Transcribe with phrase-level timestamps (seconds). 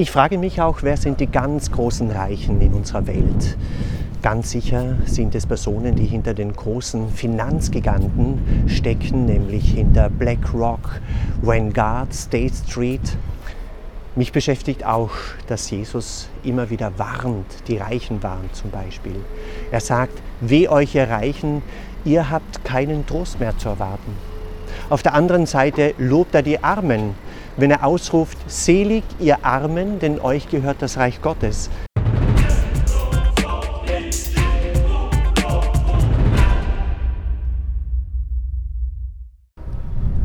[0.00, 3.58] Ich frage mich auch, wer sind die ganz großen Reichen in unserer Welt?
[4.22, 11.00] Ganz sicher sind es Personen, die hinter den großen Finanzgiganten stecken, nämlich hinter BlackRock,
[11.42, 13.16] Vanguard, State Street.
[14.14, 15.10] Mich beschäftigt auch,
[15.48, 19.16] dass Jesus immer wieder warnt, die Reichen warnt zum Beispiel.
[19.72, 21.60] Er sagt, weh euch ihr Reichen,
[22.04, 24.12] ihr habt keinen Trost mehr zu erwarten.
[24.90, 27.16] Auf der anderen Seite lobt er die Armen,
[27.58, 31.68] wenn er ausruft, selig ihr Armen, denn euch gehört das Reich Gottes.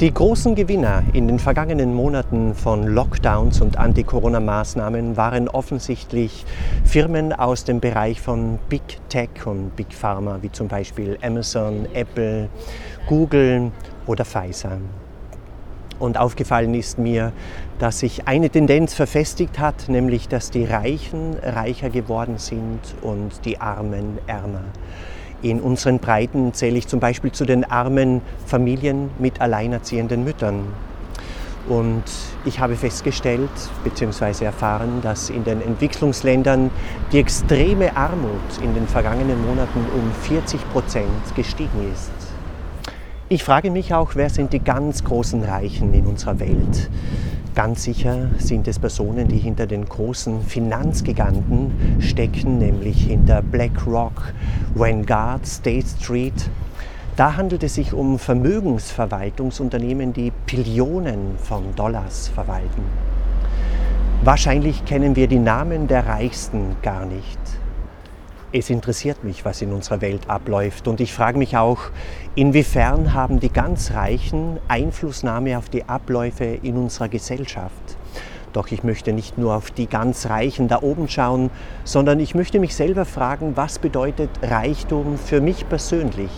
[0.00, 6.44] Die großen Gewinner in den vergangenen Monaten von Lockdowns und Anti-Corona-Maßnahmen waren offensichtlich
[6.84, 12.50] Firmen aus dem Bereich von Big Tech und Big Pharma, wie zum Beispiel Amazon, Apple,
[13.06, 13.70] Google
[14.06, 14.78] oder Pfizer.
[15.98, 17.32] Und aufgefallen ist mir,
[17.78, 23.60] dass sich eine Tendenz verfestigt hat, nämlich dass die Reichen reicher geworden sind und die
[23.60, 24.64] Armen ärmer.
[25.42, 30.64] In unseren Breiten zähle ich zum Beispiel zu den armen Familien mit alleinerziehenden Müttern.
[31.68, 32.02] Und
[32.44, 33.50] ich habe festgestellt
[33.84, 34.44] bzw.
[34.44, 36.70] erfahren, dass in den Entwicklungsländern
[37.12, 42.33] die extreme Armut in den vergangenen Monaten um 40 Prozent gestiegen ist.
[43.34, 46.88] Ich frage mich auch, wer sind die ganz großen Reichen in unserer Welt?
[47.56, 54.32] Ganz sicher sind es Personen, die hinter den großen Finanzgiganten stecken, nämlich hinter BlackRock,
[54.76, 56.48] Vanguard, State Street.
[57.16, 62.84] Da handelt es sich um Vermögensverwaltungsunternehmen, die Billionen von Dollars verwalten.
[64.22, 67.40] Wahrscheinlich kennen wir die Namen der Reichsten gar nicht.
[68.56, 71.90] Es interessiert mich, was in unserer Welt abläuft und ich frage mich auch,
[72.36, 77.72] inwiefern haben die ganz Reichen Einflussnahme auf die Abläufe in unserer Gesellschaft.
[78.52, 81.50] Doch ich möchte nicht nur auf die ganz Reichen da oben schauen,
[81.82, 86.30] sondern ich möchte mich selber fragen, was bedeutet Reichtum für mich persönlich?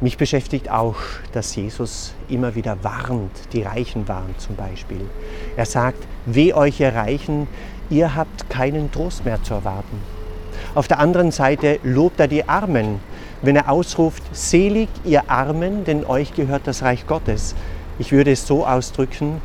[0.00, 0.98] Mich beschäftigt auch,
[1.32, 5.10] dass Jesus immer wieder warnt, die Reichen warnt zum Beispiel.
[5.56, 7.48] Er sagt, weh euch ihr Reichen,
[7.90, 10.23] ihr habt keinen Trost mehr zu erwarten.
[10.74, 12.98] Auf der anderen Seite lobt er die Armen,
[13.42, 17.54] wenn er ausruft, selig ihr Armen, denn euch gehört das Reich Gottes.
[18.00, 19.40] Ich würde es so ausdrücken,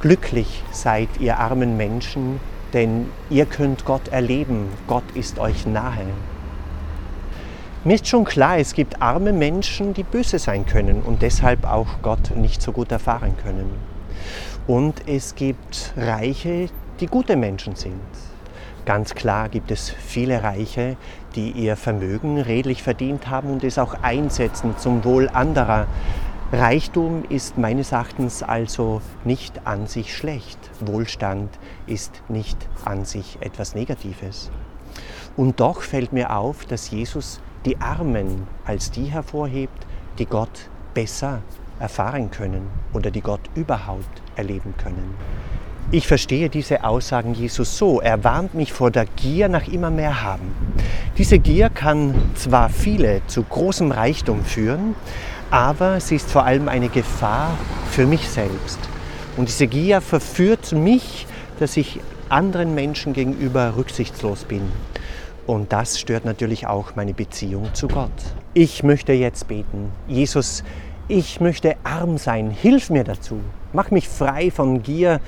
[0.00, 2.40] glücklich seid ihr armen Menschen,
[2.72, 6.06] denn ihr könnt Gott erleben, Gott ist euch nahe.
[7.84, 12.00] Mir ist schon klar, es gibt arme Menschen, die böse sein können und deshalb auch
[12.00, 13.70] Gott nicht so gut erfahren können.
[14.66, 18.00] Und es gibt Reiche, die gute Menschen sind.
[18.84, 20.96] Ganz klar gibt es viele Reiche,
[21.36, 25.86] die ihr Vermögen redlich verdient haben und es auch einsetzen zum Wohl anderer.
[26.52, 30.58] Reichtum ist meines Erachtens also nicht an sich schlecht.
[30.80, 31.48] Wohlstand
[31.86, 34.50] ist nicht an sich etwas Negatives.
[35.36, 39.86] Und doch fällt mir auf, dass Jesus die Armen als die hervorhebt,
[40.18, 41.40] die Gott besser
[41.78, 45.14] erfahren können oder die Gott überhaupt erleben können.
[45.94, 48.00] Ich verstehe diese Aussagen Jesus so.
[48.00, 50.54] Er warnt mich vor der Gier nach immer mehr haben.
[51.18, 54.94] Diese Gier kann zwar viele zu großem Reichtum führen,
[55.50, 57.58] aber sie ist vor allem eine Gefahr
[57.90, 58.78] für mich selbst.
[59.36, 61.26] Und diese Gier verführt mich,
[61.60, 62.00] dass ich
[62.30, 64.62] anderen Menschen gegenüber rücksichtslos bin.
[65.46, 68.10] Und das stört natürlich auch meine Beziehung zu Gott.
[68.54, 69.90] Ich möchte jetzt beten.
[70.08, 70.64] Jesus,
[71.06, 72.50] ich möchte arm sein.
[72.50, 73.40] Hilf mir dazu.
[73.74, 75.20] Mach mich frei von Gier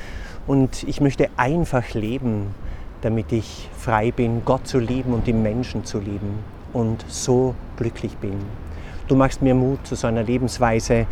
[0.46, 2.54] und ich möchte einfach leben,
[3.00, 6.38] damit ich frei bin, Gott zu lieben und die Menschen zu lieben
[6.72, 8.38] und so glücklich bin.
[9.08, 11.06] Du machst mir Mut zu so einer Lebensweise,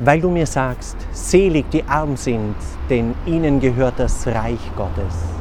[0.00, 2.56] weil du mir sagst, selig die arm sind,
[2.88, 5.33] denn ihnen gehört das Reich Gottes.